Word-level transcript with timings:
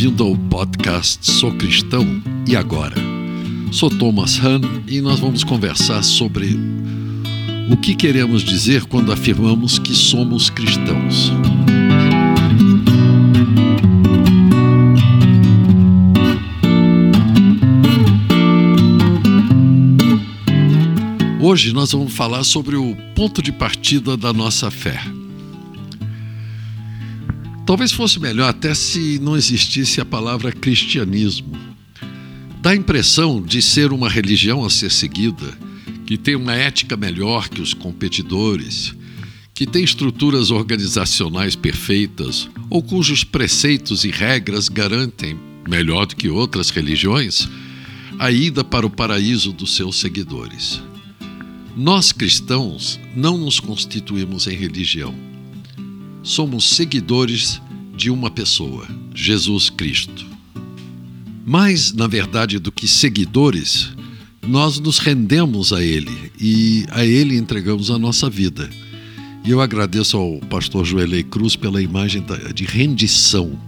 bem-vindo 0.00 0.24
ao 0.24 0.34
podcast 0.34 1.30
Sou 1.30 1.52
Cristão 1.52 2.22
e 2.48 2.56
Agora. 2.56 2.96
Sou 3.70 3.90
Thomas 3.90 4.42
Hahn 4.42 4.62
e 4.88 4.98
nós 4.98 5.20
vamos 5.20 5.44
conversar 5.44 6.02
sobre 6.02 6.56
o 7.70 7.76
que 7.76 7.94
queremos 7.94 8.42
dizer 8.42 8.86
quando 8.86 9.12
afirmamos 9.12 9.78
que 9.78 9.94
somos 9.94 10.48
cristãos. 10.48 11.30
Hoje 21.42 21.74
nós 21.74 21.92
vamos 21.92 22.14
falar 22.14 22.44
sobre 22.44 22.76
o 22.76 22.96
ponto 23.14 23.42
de 23.42 23.52
partida 23.52 24.16
da 24.16 24.32
nossa 24.32 24.70
fé. 24.70 25.19
Talvez 27.66 27.92
fosse 27.92 28.18
melhor 28.18 28.48
até 28.48 28.74
se 28.74 29.18
não 29.20 29.36
existisse 29.36 30.00
a 30.00 30.04
palavra 30.04 30.52
cristianismo. 30.52 31.56
Dá 32.60 32.70
a 32.70 32.76
impressão 32.76 33.40
de 33.40 33.62
ser 33.62 33.92
uma 33.92 34.08
religião 34.08 34.64
a 34.64 34.70
ser 34.70 34.90
seguida, 34.90 35.56
que 36.06 36.18
tem 36.18 36.34
uma 36.34 36.54
ética 36.54 36.96
melhor 36.96 37.48
que 37.48 37.60
os 37.60 37.72
competidores, 37.72 38.94
que 39.54 39.66
tem 39.66 39.84
estruturas 39.84 40.50
organizacionais 40.50 41.54
perfeitas 41.54 42.48
ou 42.68 42.82
cujos 42.82 43.24
preceitos 43.24 44.04
e 44.04 44.10
regras 44.10 44.68
garantem, 44.68 45.38
melhor 45.68 46.06
do 46.06 46.16
que 46.16 46.28
outras 46.28 46.70
religiões, 46.70 47.48
a 48.18 48.30
ida 48.30 48.64
para 48.64 48.86
o 48.86 48.90
paraíso 48.90 49.52
dos 49.52 49.76
seus 49.76 49.96
seguidores. 49.96 50.82
Nós 51.76 52.10
cristãos 52.10 52.98
não 53.14 53.38
nos 53.38 53.60
constituímos 53.60 54.46
em 54.46 54.56
religião 54.56 55.14
somos 56.30 56.64
seguidores 56.76 57.60
de 57.96 58.08
uma 58.08 58.30
pessoa, 58.30 58.86
Jesus 59.12 59.68
Cristo. 59.68 60.24
Mais, 61.44 61.92
na 61.92 62.06
verdade, 62.06 62.60
do 62.60 62.70
que 62.70 62.86
seguidores, 62.86 63.90
nós 64.46 64.78
nos 64.78 64.98
rendemos 64.98 65.72
a 65.72 65.82
Ele 65.82 66.30
e 66.40 66.84
a 66.90 67.04
Ele 67.04 67.36
entregamos 67.36 67.90
a 67.90 67.98
nossa 67.98 68.30
vida. 68.30 68.70
E 69.44 69.50
eu 69.50 69.60
agradeço 69.60 70.16
ao 70.16 70.38
pastor 70.48 70.84
Joelei 70.84 71.24
Cruz 71.24 71.56
pela 71.56 71.82
imagem 71.82 72.24
de 72.54 72.64
rendição. 72.64 73.58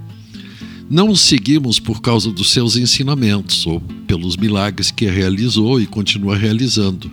Não 0.88 1.08
o 1.08 1.16
seguimos 1.16 1.80
por 1.80 2.00
causa 2.00 2.30
dos 2.30 2.52
seus 2.52 2.76
ensinamentos 2.76 3.66
ou 3.66 3.80
pelos 4.06 4.36
milagres 4.36 4.92
que 4.92 5.06
realizou 5.06 5.80
e 5.80 5.86
continua 5.86 6.36
realizando. 6.36 7.10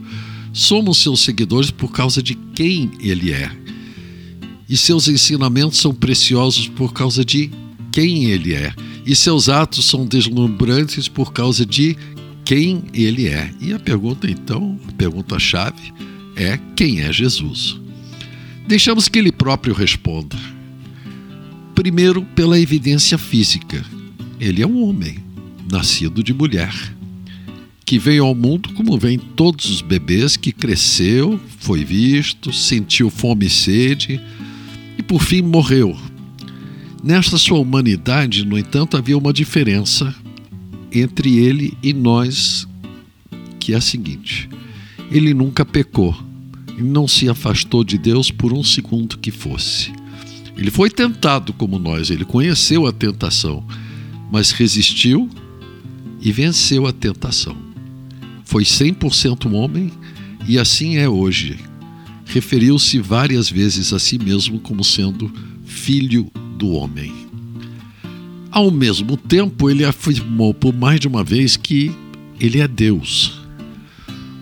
Somos 0.53 1.00
seus 1.00 1.22
seguidores 1.22 1.72
por 1.72 1.91
causa 1.91 2.22
de 2.22 2.36
quem 2.53 2.91
ele 3.02 3.31
é 3.31 3.52
e 4.70 4.78
seus 4.78 5.08
ensinamentos 5.08 5.80
são 5.80 5.94
preciosos 5.94 6.67
por 6.67 6.94
causa 6.94 7.25
de 7.25 7.50
quem 7.92 8.25
ele 8.25 8.53
é, 8.53 8.72
e 9.03 9.16
seus 9.16 9.50
atos 9.50 9.86
são 9.86 10.06
deslumbrantes 10.06 11.08
por 11.08 11.34
causa 11.34 11.66
de 11.66 11.98
quem 12.45 12.84
ele 12.94 13.28
é. 13.28 13.52
E 13.59 13.73
a 13.73 13.80
pergunta, 13.80 14.30
então, 14.30 14.80
a 14.88 14.92
pergunta-chave 14.92 15.92
é: 16.36 16.59
quem 16.75 17.02
é 17.02 17.12
Jesus? 17.12 17.80
Deixamos 18.67 19.08
que 19.08 19.17
ele 19.17 19.31
próprio 19.31 19.73
responda. 19.73 20.38
Primeiro, 21.73 22.22
pela 22.36 22.59
evidência 22.59 23.17
física. 23.17 23.84
Ele 24.40 24.62
é 24.62 24.67
um 24.67 24.84
homem, 24.84 25.20
nascido 25.70 26.23
de 26.23 26.34
mulher, 26.34 26.73
que 27.84 28.00
veio 28.00 28.23
ao 28.23 28.34
mundo 28.34 28.70
como 28.73 28.97
vêm 28.97 29.17
todos 29.17 29.70
os 29.70 29.81
bebês, 29.81 30.38
que 30.38 30.53
cresceu, 30.53 31.38
foi 31.58 31.84
visto, 31.84 32.53
sentiu 32.53 33.09
fome 33.09 33.47
e 33.47 33.50
sede 33.50 34.22
por 35.10 35.24
fim 35.24 35.42
morreu. 35.42 35.98
Nesta 37.04 37.36
sua 37.40 37.58
humanidade, 37.58 38.46
no 38.46 38.56
entanto, 38.60 38.96
havia 38.96 39.18
uma 39.18 39.34
diferença 39.34 40.14
entre 40.92 41.40
ele 41.40 41.75
e 41.81 41.94
nós, 41.94 42.68
que 43.59 43.74
é 43.74 43.78
a 43.78 43.81
seguinte: 43.81 44.48
ele 45.09 45.34
nunca 45.34 45.66
pecou, 45.66 46.16
e 46.78 46.84
não 46.84 47.08
se 47.08 47.28
afastou 47.28 47.84
de 47.84 47.98
Deus 47.98 48.30
por 48.30 48.53
um 48.53 48.64
segundo 48.64 49.18
que 49.18 49.31
fosse. 49.31 49.92
Ele 50.56 50.69
foi 50.69 50.92
tentado 50.92 51.53
como 51.53 51.80
nós, 51.80 52.12
ele 52.12 52.24
conheceu 52.24 52.86
a 52.86 52.92
tentação, 52.92 53.66
mas 54.31 54.52
resistiu 54.52 55.28
e 56.22 56.31
venceu 56.31 56.86
a 56.86 56.94
tentação. 56.94 57.58
Foi 58.46 58.64
100% 58.64 59.52
homem 59.53 59.92
e 60.48 60.59
assim 60.59 60.98
é 60.98 61.09
hoje 61.09 61.58
referiu-se 62.29 63.00
várias 63.00 63.50
vezes 63.50 63.91
a 63.91 63.97
si 63.97 64.19
mesmo 64.19 64.59
como 64.59 64.84
sendo 64.84 65.31
filho 65.66 66.31
do 66.57 66.69
homem. 66.69 67.12
Ao 68.51 68.69
mesmo 68.69 69.17
tempo, 69.17 69.69
ele 69.69 69.84
afirmou 69.84 70.53
por 70.53 70.73
mais 70.73 71.00
de 71.00 71.07
uma 71.07 71.23
vez 71.23 71.57
que 71.57 71.91
ele 72.39 72.62
é 72.62 72.68
Deus. 72.68 73.39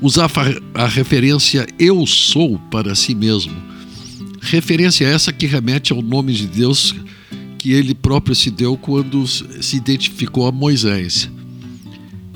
Usar 0.02 0.30
a 0.74 0.86
referência 0.86 1.66
eu 1.80 2.06
sou 2.06 2.60
para 2.70 2.94
si 2.94 3.16
mesmo, 3.16 3.56
referência 4.42 5.06
essa 5.06 5.32
que 5.32 5.48
remete 5.48 5.94
ao 5.94 6.02
nome 6.02 6.34
de 6.34 6.46
Deus 6.46 6.94
que 7.58 7.72
ele 7.72 7.96
próprio 7.96 8.36
se 8.36 8.52
deu 8.52 8.78
quando 8.78 9.26
se 9.26 9.76
identificou 9.76 10.46
a 10.46 10.52
Moisés 10.52 11.30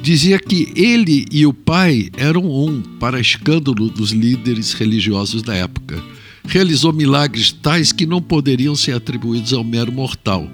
dizia 0.02 0.40
que 0.40 0.72
ele 0.76 1.26
e 1.32 1.46
o 1.46 1.54
pai 1.54 2.10
eram 2.18 2.44
um, 2.50 2.82
para 3.00 3.20
escândalo 3.20 3.90
dos 3.90 4.12
líderes 4.12 4.74
religiosos 4.74 5.42
da 5.42 5.56
época. 5.56 6.02
Realizou 6.46 6.92
milagres 6.92 7.52
tais 7.52 7.92
que 7.92 8.06
não 8.06 8.22
poderiam 8.22 8.76
ser 8.76 8.94
atribuídos 8.94 9.54
ao 9.54 9.64
mero 9.64 9.92
mortal: 9.92 10.50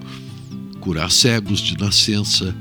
curar 0.80 1.10
cegos 1.10 1.60
de 1.60 1.78
nascença, 1.78 2.54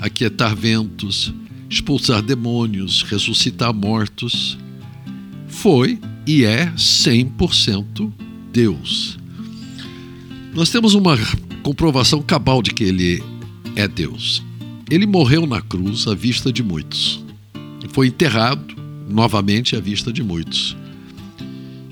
aquietar 0.00 0.54
ventos, 0.54 1.34
expulsar 1.68 2.22
demônios, 2.22 3.02
ressuscitar 3.02 3.74
mortos. 3.74 4.56
Foi 5.48 5.98
e 6.26 6.44
é 6.44 6.70
100% 6.76 8.12
Deus. 8.52 9.18
Nós 10.54 10.70
temos 10.70 10.94
uma 10.94 11.18
comprovação 11.62 12.22
cabal 12.22 12.62
de 12.62 12.70
que 12.70 12.84
ele 12.84 13.22
é 13.74 13.88
Deus. 13.88 14.47
Ele 14.90 15.06
morreu 15.06 15.46
na 15.46 15.60
cruz 15.60 16.06
à 16.06 16.14
vista 16.14 16.52
de 16.52 16.62
muitos. 16.62 17.22
Foi 17.90 18.06
enterrado 18.06 18.74
novamente 19.08 19.76
à 19.76 19.80
vista 19.80 20.12
de 20.12 20.22
muitos. 20.22 20.76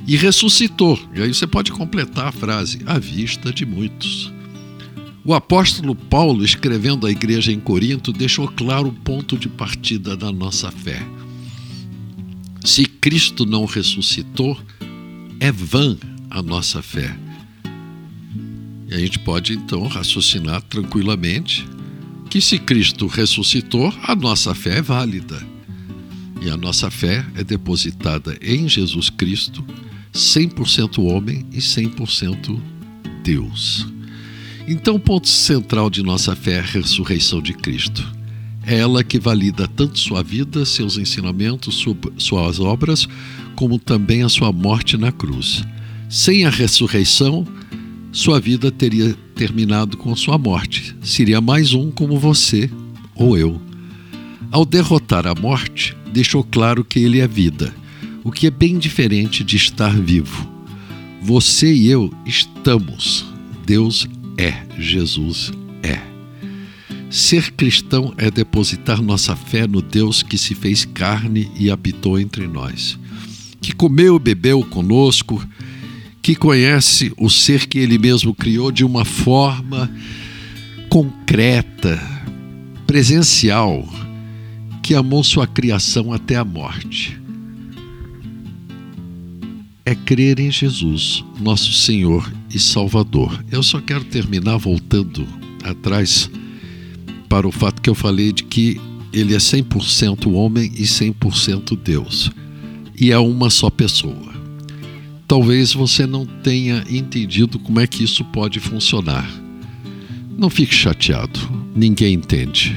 E 0.06 0.16
ressuscitou. 0.16 0.98
E 1.14 1.22
aí 1.22 1.34
você 1.34 1.46
pode 1.46 1.72
completar 1.72 2.28
a 2.28 2.32
frase: 2.32 2.80
à 2.86 2.98
vista 2.98 3.52
de 3.52 3.66
muitos. 3.66 4.32
O 5.24 5.34
apóstolo 5.34 5.94
Paulo, 5.94 6.44
escrevendo 6.44 7.06
à 7.06 7.10
igreja 7.10 7.50
em 7.50 7.58
Corinto, 7.58 8.12
deixou 8.12 8.46
claro 8.46 8.88
o 8.88 8.92
ponto 8.92 9.36
de 9.36 9.48
partida 9.48 10.16
da 10.16 10.30
nossa 10.30 10.70
fé. 10.70 11.04
Se 12.64 12.84
Cristo 12.86 13.44
não 13.44 13.64
ressuscitou, 13.64 14.56
é 15.40 15.50
vã 15.50 15.98
a 16.30 16.40
nossa 16.40 16.80
fé. 16.80 17.16
E 18.88 18.94
a 18.94 18.98
gente 18.98 19.18
pode 19.18 19.54
então 19.54 19.86
raciocinar 19.88 20.62
tranquilamente 20.62 21.66
que 22.28 22.40
se 22.40 22.58
Cristo 22.58 23.06
ressuscitou, 23.06 23.92
a 24.02 24.14
nossa 24.14 24.54
fé 24.54 24.78
é 24.78 24.82
válida. 24.82 25.40
E 26.40 26.50
a 26.50 26.56
nossa 26.56 26.90
fé 26.90 27.24
é 27.34 27.42
depositada 27.42 28.36
em 28.42 28.68
Jesus 28.68 29.08
Cristo, 29.10 29.64
100% 30.12 30.98
homem 31.04 31.46
e 31.52 31.58
100% 31.58 32.60
Deus. 33.22 33.86
Então, 34.68 34.96
o 34.96 35.00
ponto 35.00 35.28
central 35.28 35.88
de 35.88 36.02
nossa 36.02 36.34
fé 36.34 36.52
é 36.52 36.58
a 36.58 36.62
ressurreição 36.62 37.40
de 37.40 37.52
Cristo. 37.52 38.04
É 38.64 38.78
ela 38.78 39.04
que 39.04 39.18
valida 39.18 39.68
tanto 39.68 39.98
sua 39.98 40.22
vida, 40.24 40.64
seus 40.64 40.98
ensinamentos, 40.98 41.84
suas 42.18 42.58
obras, 42.58 43.08
como 43.54 43.78
também 43.78 44.22
a 44.24 44.28
sua 44.28 44.50
morte 44.50 44.96
na 44.96 45.12
cruz. 45.12 45.62
Sem 46.08 46.44
a 46.44 46.50
ressurreição, 46.50 47.46
sua 48.16 48.40
vida 48.40 48.70
teria 48.70 49.14
terminado 49.34 49.98
com 49.98 50.16
sua 50.16 50.38
morte. 50.38 50.96
Seria 51.02 51.38
mais 51.38 51.74
um 51.74 51.90
como 51.90 52.18
você 52.18 52.70
ou 53.14 53.36
eu. 53.36 53.60
Ao 54.50 54.64
derrotar 54.64 55.26
a 55.26 55.34
morte, 55.34 55.94
deixou 56.14 56.42
claro 56.42 56.82
que 56.82 56.98
ele 56.98 57.20
é 57.20 57.28
vida, 57.28 57.74
o 58.24 58.32
que 58.32 58.46
é 58.46 58.50
bem 58.50 58.78
diferente 58.78 59.44
de 59.44 59.56
estar 59.56 59.94
vivo. 59.94 60.50
Você 61.20 61.70
e 61.70 61.88
eu 61.88 62.10
estamos. 62.24 63.26
Deus 63.66 64.08
é. 64.38 64.64
Jesus 64.78 65.52
é. 65.82 66.00
Ser 67.10 67.52
cristão 67.52 68.14
é 68.16 68.30
depositar 68.30 69.02
nossa 69.02 69.36
fé 69.36 69.66
no 69.66 69.82
Deus 69.82 70.22
que 70.22 70.38
se 70.38 70.54
fez 70.54 70.86
carne 70.86 71.50
e 71.54 71.70
habitou 71.70 72.18
entre 72.18 72.48
nós, 72.48 72.98
que 73.60 73.74
comeu 73.74 74.18
bebeu 74.18 74.64
conosco, 74.64 75.46
que 76.26 76.34
conhece 76.34 77.12
o 77.16 77.30
ser 77.30 77.68
que 77.68 77.78
ele 77.78 77.98
mesmo 77.98 78.34
criou 78.34 78.72
de 78.72 78.84
uma 78.84 79.04
forma 79.04 79.88
concreta, 80.88 82.02
presencial, 82.84 83.88
que 84.82 84.96
amou 84.96 85.22
sua 85.22 85.46
criação 85.46 86.12
até 86.12 86.34
a 86.34 86.44
morte. 86.44 87.16
É 89.84 89.94
crer 89.94 90.40
em 90.40 90.50
Jesus, 90.50 91.24
nosso 91.38 91.72
Senhor 91.72 92.28
e 92.52 92.58
Salvador. 92.58 93.44
Eu 93.48 93.62
só 93.62 93.80
quero 93.80 94.02
terminar 94.02 94.56
voltando 94.56 95.24
atrás 95.62 96.28
para 97.28 97.46
o 97.46 97.52
fato 97.52 97.80
que 97.80 97.88
eu 97.88 97.94
falei 97.94 98.32
de 98.32 98.42
que 98.42 98.80
ele 99.12 99.32
é 99.32 99.38
100% 99.38 100.26
homem 100.32 100.72
e 100.74 100.82
100% 100.82 101.78
Deus. 101.80 102.32
E 103.00 103.12
é 103.12 103.18
uma 103.20 103.48
só 103.48 103.70
pessoa. 103.70 104.35
Talvez 105.26 105.72
você 105.72 106.06
não 106.06 106.24
tenha 106.24 106.84
entendido 106.88 107.58
como 107.58 107.80
é 107.80 107.86
que 107.86 108.04
isso 108.04 108.24
pode 108.26 108.60
funcionar. 108.60 109.28
Não 110.38 110.48
fique 110.48 110.74
chateado, 110.74 111.40
ninguém 111.74 112.14
entende. 112.14 112.76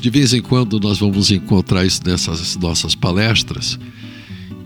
De 0.00 0.10
vez 0.10 0.32
em 0.32 0.40
quando 0.40 0.78
nós 0.78 0.98
vamos 0.98 1.30
encontrar 1.30 1.84
isso 1.84 2.02
nessas 2.04 2.56
nossas 2.56 2.94
palestras 2.94 3.78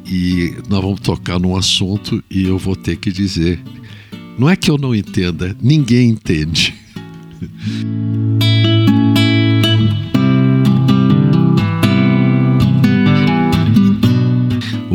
e 0.05 0.57
nós 0.69 0.83
vamos 0.83 1.01
tocar 1.01 1.39
num 1.39 1.57
assunto 1.57 2.23
e 2.31 2.45
eu 2.45 2.59
vou 2.59 2.75
ter 2.75 2.97
que 2.97 3.13
dizer: 3.13 3.63
não 4.39 4.49
é 4.49 4.57
que 4.57 4.71
eu 4.71 4.77
não 4.77 4.95
entenda, 4.95 5.57
ninguém 5.63 6.11
entende. 6.11 6.75